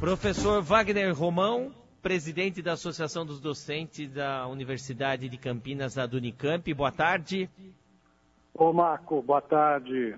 [0.00, 6.72] Professor Wagner Romão, presidente da Associação dos Docentes da Universidade de Campinas, da Unicamp.
[6.72, 7.50] Boa tarde.
[8.54, 10.16] Ô Marco, boa tarde.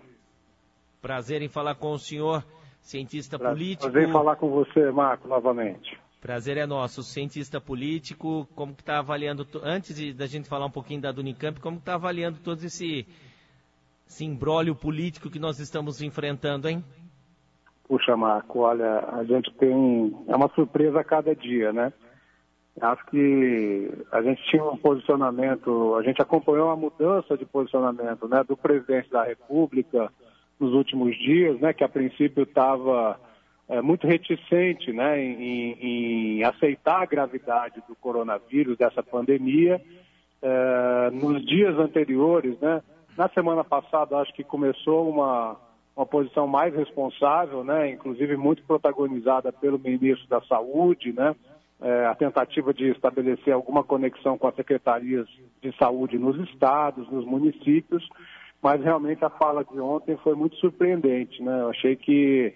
[1.00, 2.46] Prazer em falar com o senhor,
[2.80, 3.90] cientista prazer, político.
[3.90, 5.98] Prazer em falar com você, Marco, novamente.
[6.20, 10.70] Prazer é nosso, cientista político, como que está avaliando, antes de, da gente falar um
[10.70, 13.04] pouquinho da Unicamp, como está avaliando todo esse,
[14.08, 16.84] esse imbróglio político que nós estamos enfrentando, hein?
[17.88, 20.16] Puxa, Marco, olha, a gente tem.
[20.28, 21.92] É uma surpresa a cada dia, né?
[22.80, 28.42] Acho que a gente tinha um posicionamento, a gente acompanhou a mudança de posicionamento né,
[28.48, 30.10] do presidente da República
[30.58, 33.20] nos últimos dias, né, que a princípio estava
[33.68, 35.72] é, muito reticente né, em,
[36.38, 39.80] em, aceitar a gravidade do coronavírus, dessa pandemia.
[40.40, 42.82] É, nos dias anteriores, né,
[43.16, 45.56] na semana passada, acho que começou uma,
[45.96, 51.34] uma posição mais responsável, né, inclusive muito protagonizada pelo ministro da Saúde, né,
[51.82, 55.26] é, a tentativa de estabelecer alguma conexão com as secretarias
[55.60, 58.08] de saúde nos estados, nos municípios,
[58.62, 61.62] mas realmente a fala de ontem foi muito surpreendente, né?
[61.62, 62.54] Eu achei que,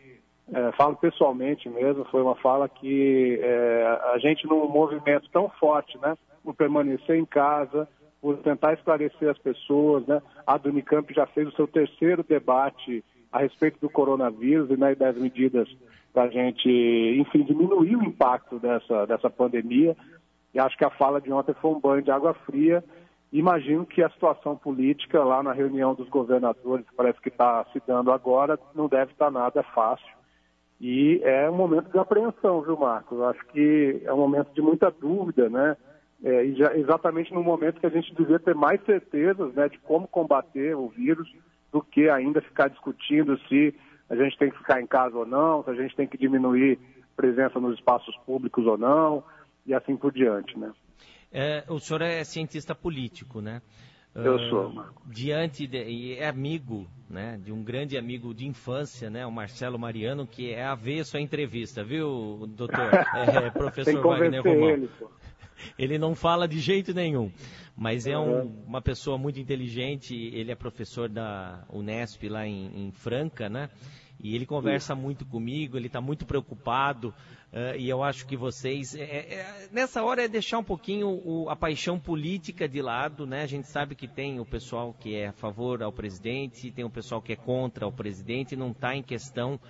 [0.53, 5.99] é, falo pessoalmente mesmo, foi uma fala que é, a gente num movimento tão forte,
[5.99, 6.17] né?
[6.45, 7.89] Por permanecer em casa,
[8.21, 10.23] por tentar esclarecer as pessoas, né?
[10.47, 13.05] A do Unicamp já fez o seu terceiro debate
[13.37, 15.69] a respeito do coronavírus e né, das medidas
[16.13, 16.69] para a gente,
[17.21, 19.95] enfim, diminuir o impacto dessa, dessa pandemia.
[20.55, 22.83] E acho que a fala de ontem foi um banho de água fria.
[23.31, 28.11] Imagino que a situação política lá na reunião dos governadores, parece que está se dando
[28.11, 30.17] agora, não deve estar nada fácil.
[30.81, 33.21] E é um momento de apreensão, viu, Marcos?
[33.21, 35.77] Acho que é um momento de muita dúvida, né?
[36.25, 36.45] É,
[36.79, 40.89] exatamente no momento que a gente devia ter mais certezas né, de como combater o
[40.89, 41.31] vírus,
[41.73, 43.75] do que ainda ficar discutindo se
[44.09, 46.79] a gente tem que ficar em casa ou não, se a gente tem que diminuir
[47.17, 49.25] presença nos espaços públicos ou não,
[49.67, 50.73] e assim por diante, né?
[51.33, 53.61] É, o senhor é cientista político, né?
[54.15, 55.03] Eu uh, sou, Marco.
[55.07, 59.79] Diante de, e é amigo, né, de um grande amigo de infância, né, o Marcelo
[59.79, 62.77] Mariano, que é avesso à entrevista, viu, doutor?
[63.17, 64.71] É, professor Wagner Romão.
[64.71, 65.11] Ele, pô.
[65.79, 67.31] Ele não fala de jeito nenhum,
[67.77, 70.15] mas é um, uma pessoa muito inteligente.
[70.15, 73.71] Ele é professor da Unesp lá em, em Franca, né?
[74.19, 77.15] E ele conversa muito comigo, ele está muito preocupado.
[77.53, 78.95] Uh, e eu acho que vocês.
[78.95, 83.43] É, é, nessa hora é deixar um pouquinho o, a paixão política de lado, né?
[83.43, 86.91] A gente sabe que tem o pessoal que é a favor ao presidente, tem o
[86.91, 89.61] pessoal que é contra o presidente, não está em questão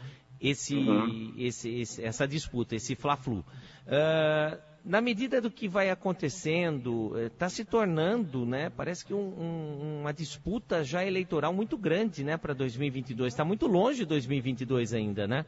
[0.40, 1.34] esse, uhum.
[1.36, 3.44] esse, esse, essa disputa, esse fla-flu.
[3.86, 8.70] Uh, na medida do que vai acontecendo, está eh, se tornando, né?
[8.70, 13.32] Parece que um, um, uma disputa já eleitoral muito grande, né, para 2022.
[13.32, 15.44] Está muito longe de 2022 ainda, né?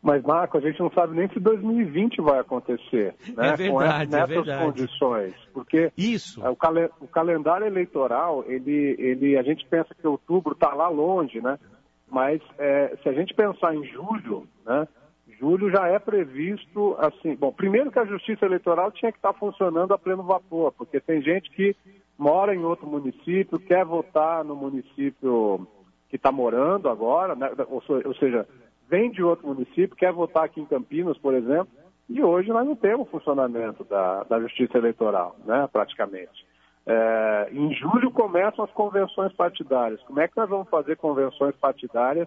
[0.00, 3.48] Mas, Marco, a gente não sabe nem se 2020 vai acontecer, né?
[3.48, 5.34] É verdade, Com é nessas é condições.
[5.52, 6.40] Porque Isso.
[6.48, 11.40] O, cal o, calendário eleitoral, ele, ele, a gente pensa que outubro está lá longe,
[11.40, 11.58] né?
[12.08, 14.86] Mas é, se a gente pensar em julho, né?
[15.38, 17.34] Julho já é previsto assim.
[17.36, 21.22] Bom, primeiro que a Justiça Eleitoral tinha que estar funcionando a pleno vapor, porque tem
[21.22, 21.74] gente que
[22.16, 25.66] mora em outro município, quer votar no município
[26.08, 27.50] que está morando agora, né?
[27.68, 28.46] ou, ou seja,
[28.88, 31.68] vem de outro município, quer votar aqui em Campinas, por exemplo,
[32.08, 36.46] e hoje nós não temos funcionamento da, da Justiça Eleitoral, né, praticamente.
[36.86, 40.00] É, em julho começam as convenções partidárias.
[40.04, 42.26] Como é que nós vamos fazer convenções partidárias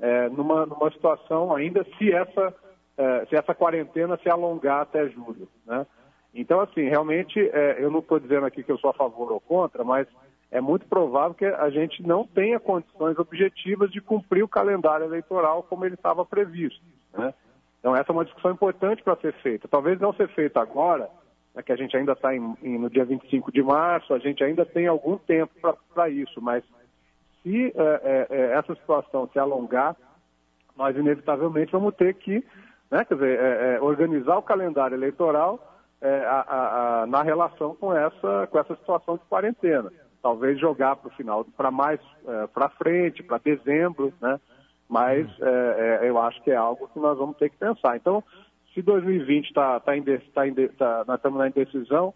[0.00, 2.54] é, numa, numa situação ainda se essa,
[2.96, 5.48] é, se essa quarentena se alongar até julho.
[5.66, 5.86] Né?
[6.34, 9.40] Então, assim, realmente, é, eu não estou dizendo aqui que eu sou a favor ou
[9.40, 10.06] contra, mas
[10.50, 15.62] é muito provável que a gente não tenha condições objetivas de cumprir o calendário eleitoral
[15.62, 16.82] como ele estava previsto.
[17.12, 17.34] Né?
[17.78, 19.68] Então, essa é uma discussão importante para ser feita.
[19.68, 21.08] Talvez não ser feita agora,
[21.54, 24.86] né, que a gente ainda está no dia 25 de março, a gente ainda tem
[24.86, 25.52] algum tempo
[25.94, 26.62] para isso, mas
[27.42, 29.96] se é, é, é, essa situação se alongar,
[30.76, 32.44] nós inevitavelmente vamos ter que
[32.90, 35.66] né, quer dizer, é, é, organizar o calendário eleitoral
[36.02, 39.92] a, a, a, na relação com essa, com essa situação de quarentena.
[40.22, 42.00] Talvez jogar para o final, para mais
[42.54, 44.40] para frente, para dezembro, né?
[44.88, 45.46] mas uhum.
[46.02, 47.96] eu acho que é algo que nós vamos ter que pensar.
[47.96, 48.24] Então,
[48.72, 50.42] se 2020 está tá, tá,
[50.78, 52.14] tá, nós estamos na indecisão,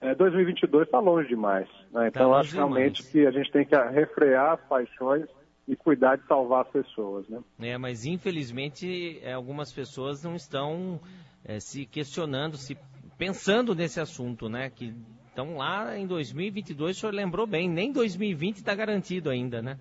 [0.00, 1.68] é, 2022 está longe demais.
[1.92, 2.08] Né?
[2.08, 5.26] Então, tá acho realmente que a gente tem que refrear as paixões
[5.68, 7.28] e cuidar de salvar as pessoas.
[7.28, 7.40] Né?
[7.60, 11.00] É, mas infelizmente é, algumas pessoas não estão
[11.44, 12.76] é, se questionando, se
[13.18, 14.70] pensando nesse assunto, né?
[14.70, 14.94] Que
[15.28, 19.78] estão lá em 2022, o senhor lembrou bem, nem 2020 está garantido ainda, né?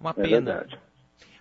[0.00, 0.52] Uma é pena.
[0.52, 0.78] Verdade.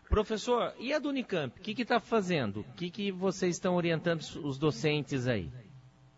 [0.10, 1.58] Professor, e a do Unicamp?
[1.58, 2.60] O que está fazendo?
[2.60, 5.50] O que, que vocês estão orientando os docentes aí?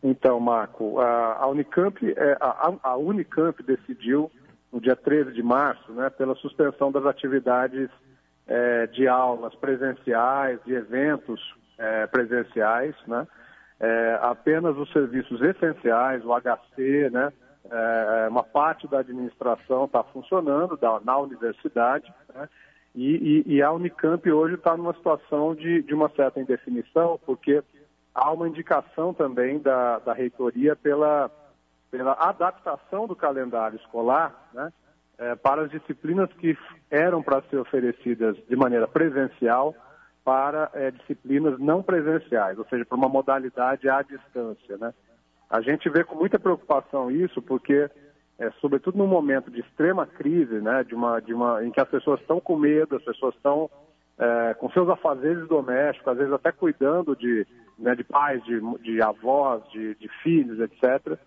[0.04, 4.30] Então, Marco, a, Unicamp, é, a, Unicamp decidiu
[4.70, 7.90] no dia 13 de março, né, pela suspensão das atividades
[8.46, 11.40] é, de aulas presenciais, de eventos
[11.78, 13.26] é, presenciais, né,
[14.22, 17.34] apenas os serviços essenciais, o HC, né,
[18.30, 22.48] uma parte da administração está funcionando da, na universidade, né,
[22.96, 27.64] e, e, e, a Unicamp hoje está numa situação de, de uma certa indefinição, porque
[28.14, 31.32] há uma indicação também da, da reitoria pela,
[31.90, 34.72] pela adaptação do calendário escolar né,
[35.18, 36.58] é, para as disciplinas que
[36.90, 39.76] eram para ser oferecidas de maneira presencial
[40.24, 44.78] para é, disciplinas não presenciais, ou seja, para uma modalidade à distância.
[44.78, 44.94] Né?
[45.50, 47.90] A gente vê com muita preocupação isso, porque
[48.40, 51.90] é, sobretudo num momento de extrema crise, né, de uma, de uma, em que as
[51.90, 53.70] pessoas estão com medo, as pessoas estão
[54.18, 57.46] é, com seus afazeres domésticos, às vezes até cuidando de,
[57.78, 61.18] né, de pais, de, de avós, de, de, filhos, etc.,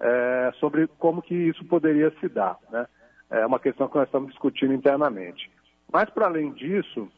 [0.00, 2.58] é, sobre como que isso poderia se dar.
[2.70, 2.86] Né?
[3.30, 5.50] É uma questão que nós estamos discutindo internamente.
[5.92, 7.08] Mas, para além disso,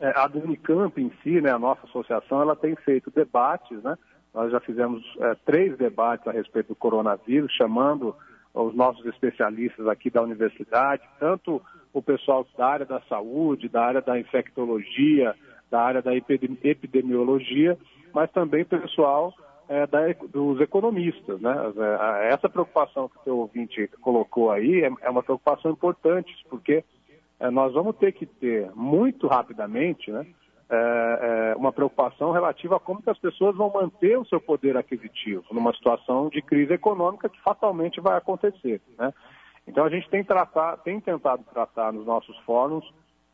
[0.00, 3.96] é, a Unicamp em si, né, a nossa associação, ela tem feito debates, né?
[4.32, 8.14] Nós já fizemos é, três debates a respeito do coronavírus, chamando
[8.54, 11.60] os nossos especialistas aqui da universidade, tanto
[11.92, 15.34] o pessoal da área da saúde, da área da infectologia,
[15.70, 17.78] da área da epidemiologia,
[18.12, 19.32] mas também pessoal
[19.68, 20.00] é, da,
[20.30, 21.40] dos economistas.
[21.40, 21.54] Né?
[22.20, 26.84] É, essa preocupação que o seu ouvinte colocou aí é, é uma preocupação importante, porque
[27.38, 30.26] é, nós vamos ter que ter muito rapidamente né,
[30.70, 34.76] é, é, uma preocupação relativa a como que as pessoas vão manter o seu poder
[34.76, 38.80] aquisitivo numa situação de crise econômica que fatalmente vai acontecer.
[38.98, 39.12] Né?
[39.66, 42.84] Então a gente tem, tratar, tem tentado tratar nos nossos fóruns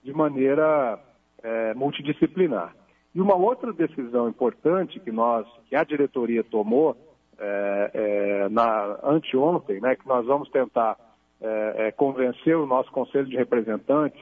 [0.02, 0.98] de maneira
[1.44, 2.74] é, multidisciplinar.
[3.14, 6.96] E uma outra decisão importante que nós, que a diretoria tomou
[7.38, 10.96] é, é, na anteontem, né, que nós vamos tentar
[11.40, 14.20] é, é, convencer o nosso conselho de representantes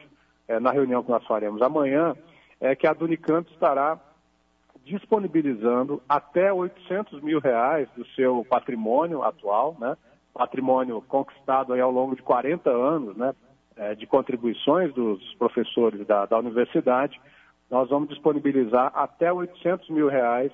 [0.48, 2.14] é, na reunião que nós faremos amanhã,
[2.60, 3.98] é que a Dunicamp estará
[4.84, 9.96] disponibilizando até 800 mil reais do seu patrimônio atual, né?
[10.34, 13.34] patrimônio conquistado aí ao longo de 40 anos, né?
[13.76, 17.18] É, de contribuições dos professores da, da universidade,
[17.70, 20.52] nós vamos disponibilizar até 800 mil reais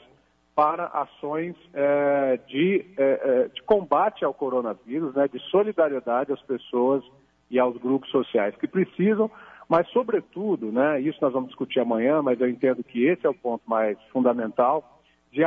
[0.55, 7.05] para ações é, de, é, é, de, combate ao coronavírus, né, de solidariedade às pessoas
[7.51, 9.31] e aos grupos sociais que precisam,
[9.69, 13.35] mas, sobretudo, né, isso nós vamos discutir amanhã, mas eu entendo que esse é o
[13.35, 15.01] ponto mais fundamental,
[15.31, 15.45] de,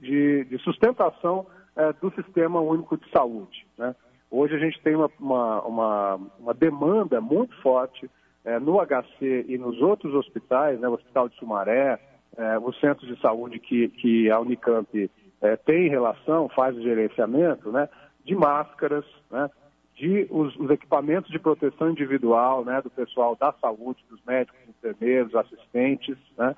[0.00, 1.46] de, de sustentação
[1.76, 3.66] é, do Sistema Único de Saúde.
[3.78, 3.94] Né?
[4.36, 8.10] Hoje a gente tem uma, uma, uma, uma demanda muito forte
[8.44, 12.00] é, no HC e nos outros hospitais, né, o Hospital de Sumaré,
[12.36, 15.08] é, os centros de saúde que, que a Unicamp
[15.40, 17.88] é, tem relação, faz o gerenciamento, né,
[18.24, 19.48] de máscaras, né,
[19.94, 25.32] de os, os, equipamentos de proteção individual, né, do pessoal da saúde, dos médicos, enfermeiros,
[25.36, 26.56] assistentes, né,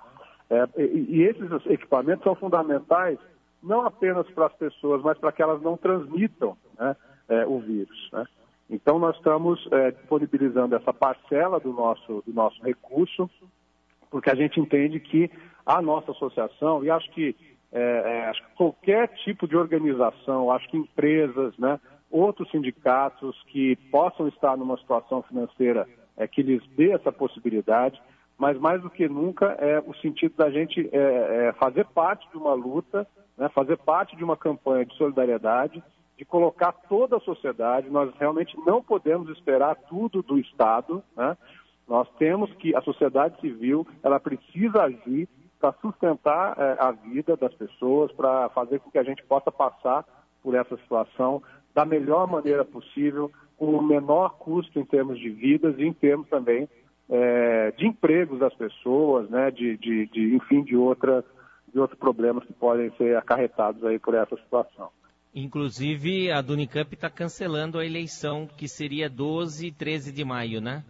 [0.48, 3.18] é, e, e, esses equipamentos são fundamentais
[3.62, 6.96] não apenas para as pessoas, mas para que elas não transmitam né,
[7.28, 8.08] é, o vírus.
[8.12, 8.24] Né.
[8.68, 13.30] Então nós estamos é, disponibilizando essa parcela do nosso, do nosso recurso,
[14.10, 15.30] porque a gente entende que
[15.64, 17.36] a nossa associação, e acho que,
[17.72, 21.80] é, é, acho que qualquer tipo de organização, acho que empresas, né,
[22.10, 28.00] outros sindicatos que possam estar numa situação financeira é, que lhes dê essa possibilidade,
[28.38, 32.36] mas mais do que nunca é o sentido da gente é, é, fazer parte de
[32.36, 33.06] uma luta,
[33.36, 35.82] né, fazer parte de uma campanha de solidariedade,
[36.16, 37.90] de colocar toda a sociedade.
[37.90, 41.02] Nós realmente não podemos esperar tudo do Estado.
[41.16, 41.36] Né?
[41.86, 47.54] Nós temos que a sociedade civil ela precisa agir para sustentar é, a vida das
[47.54, 50.04] pessoas, para fazer com que a gente possa passar
[50.42, 51.42] por essa situação
[51.74, 56.28] da melhor maneira possível, com o menor custo em termos de vidas e em termos
[56.28, 56.68] também
[57.08, 61.24] é, de empregos das pessoas, né, de, de, de, enfim, de, outras,
[61.72, 64.90] de outros problemas que podem ser acarretados aí por essa situação.
[65.36, 70.82] Inclusive, a Dunicamp está cancelando a eleição que seria 12 e 13 de maio, né?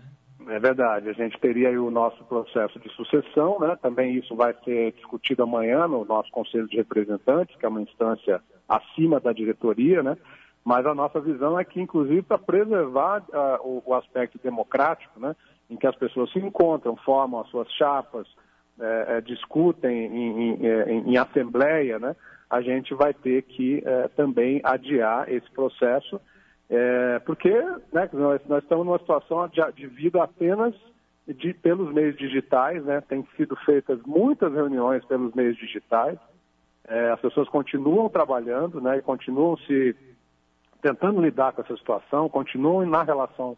[0.46, 1.08] É verdade.
[1.08, 3.76] A gente teria aí o nosso processo de sucessão, né?
[3.82, 8.40] Também isso vai ser discutido amanhã no nosso Conselho de Representantes, que é uma instância
[8.68, 10.16] acima da diretoria, né?
[10.66, 15.36] mas a nossa visão é que, inclusive, para preservar uh, o, o, aspecto democrático, né,
[15.70, 18.26] em que as pessoas se encontram, formam as suas chapas,
[18.80, 22.14] é, é, discutem em, é, em, em, assembleia, né,
[22.48, 26.20] a gente vai ter que é, também adiar esse processo,
[26.68, 27.50] é, porque
[27.92, 30.74] né, nós, nós, estamos numa situação de, de vida apenas
[31.26, 33.00] de, pelos meios digitais, né?
[33.00, 36.18] Tem sido feitas muitas reuniões pelos meios digitais.
[36.86, 38.98] É, as pessoas continuam trabalhando, né?
[38.98, 39.96] E continuam se
[40.80, 43.56] tentando lidar com essa situação, continuam na relação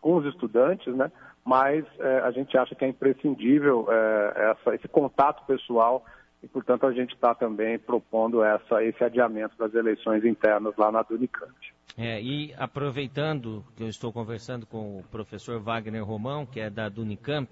[0.00, 1.12] com os estudantes, né?
[1.44, 6.04] Mas é, a gente acha que é imprescindível é, essa, esse contato pessoal
[6.42, 11.04] e, portanto, a gente está também propondo essa, esse adiamento das eleições internas lá na
[11.10, 11.52] Unicamp.
[11.98, 16.90] É, e aproveitando que eu estou conversando com o professor Wagner Romão, que é da
[16.96, 17.50] Unicamp,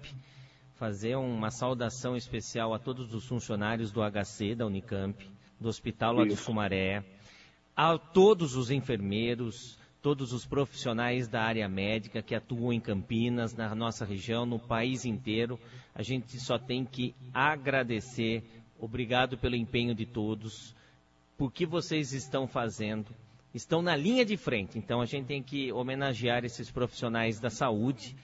[0.75, 5.29] fazer uma saudação especial a todos os funcionários do HC da Unicamp,
[5.59, 7.03] do Hospital lá do Sumaré,
[7.75, 13.73] a todos os enfermeiros, todos os profissionais da área médica que atuam em Campinas, na
[13.75, 15.59] nossa região, no país inteiro.
[15.93, 18.43] A gente só tem que agradecer
[18.81, 20.73] Obrigado pelo empenho de todos,
[21.37, 23.13] por que vocês estão fazendo.
[23.53, 28.15] Estão na linha de frente, então a gente tem que homenagear esses profissionais da saúde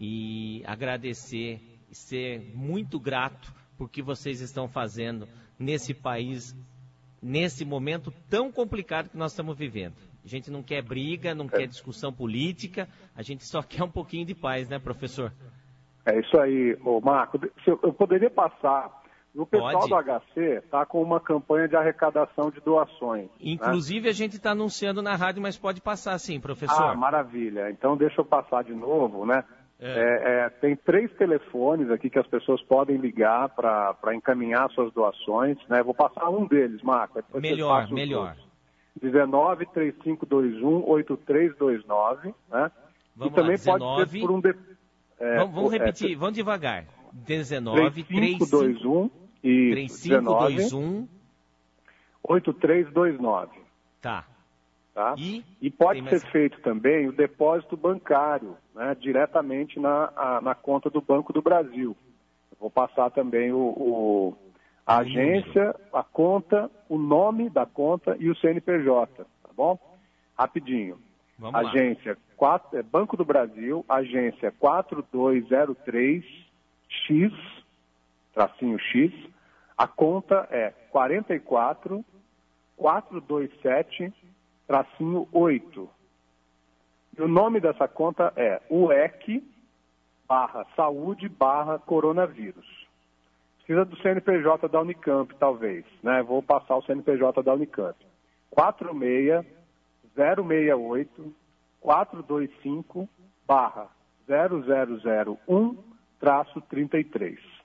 [0.00, 6.56] e agradecer, ser muito grato por que vocês estão fazendo nesse país,
[7.22, 9.94] nesse momento tão complicado que nós estamos vivendo.
[10.24, 11.48] A gente não quer briga, não é.
[11.48, 15.32] quer discussão política, a gente só quer um pouquinho de paz, né, professor?
[16.04, 17.38] É isso aí, ô Marco.
[17.66, 18.98] Eu poderia passar
[19.34, 20.04] o pessoal Pode.
[20.06, 23.24] do HC está com uma campanha de arrecadação de doações.
[23.24, 23.30] Né?
[23.40, 24.10] Inclusive, né?
[24.10, 26.82] a gente está anunciando na rádio, mas pode passar sim, professor.
[26.82, 27.70] Ah, maravilha.
[27.70, 29.44] Então, deixa eu passar de novo, né?
[29.80, 29.86] É.
[29.86, 35.56] É, é, tem três telefones aqui que as pessoas podem ligar para encaminhar suas doações.
[35.68, 35.82] Né?
[35.82, 37.22] Vou passar um deles, Marco.
[37.34, 38.36] Melhor, melhor.
[39.00, 42.70] 19 3521 8329, né?
[43.14, 43.78] Vamos e também lá, 19...
[43.78, 44.40] pode ser por um...
[44.40, 44.54] De...
[45.20, 46.84] É, vamos, vamos é, repetir, vamos devagar.
[47.12, 49.10] 19 3521
[49.44, 51.08] e 3521
[52.24, 53.60] 8329.
[54.00, 54.24] Tá.
[54.98, 55.14] Tá?
[55.16, 60.90] E, e pode ser feito também o depósito bancário, né, diretamente na, a, na conta
[60.90, 61.96] do Banco do Brasil.
[62.50, 64.36] Eu vou passar também o, o
[64.84, 69.78] a agência, a conta, o nome da conta e o CNPJ, tá bom?
[70.36, 70.98] Rapidinho.
[71.38, 76.24] Vamos agência 4, é Banco do Brasil, agência 4203
[77.06, 77.32] X,
[78.34, 79.12] tracinho X,
[79.76, 82.04] a conta é 44
[82.76, 84.12] 427
[84.68, 85.88] tracinho 8.
[87.18, 89.42] E o nome dessa conta é UEC
[90.28, 92.86] barra saúde barra coronavírus.
[93.56, 96.22] Precisa do CNPJ da Unicamp, talvez, né?
[96.22, 97.96] Vou passar o CNPJ da Unicamp.
[98.50, 99.44] 46
[100.14, 101.34] 068
[101.80, 103.08] 425
[103.46, 103.88] barra
[104.26, 105.76] 0001
[106.20, 107.57] traço 33.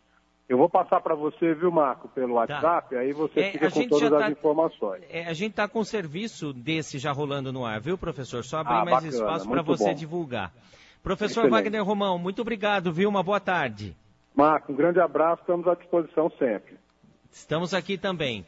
[0.48, 2.56] Eu vou passar para você, viu, Marco, pelo tá.
[2.56, 3.02] WhatsApp, tá.
[3.02, 5.04] aí você é, fica com todas tá, as informações.
[5.10, 8.44] É, a gente está com um serviço desse já rolando no ar, viu, professor?
[8.44, 9.96] Só abrir ah, mais bacana, espaço para você bom.
[9.96, 10.52] divulgar.
[11.02, 11.64] Professor Excelente.
[11.64, 13.10] Wagner Romão, muito obrigado, viu?
[13.10, 13.96] Uma boa tarde.
[14.36, 16.76] Marco, um grande abraço, estamos à disposição sempre.
[17.32, 18.46] Estamos aqui também.